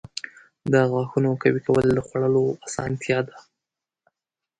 •د 0.71 0.73
غاښونو 0.91 1.29
قوي 1.41 1.61
کول 1.67 1.85
د 1.93 1.99
خوړلو 2.07 2.43
اسانتیا 2.67 3.19
ده. 3.27 3.35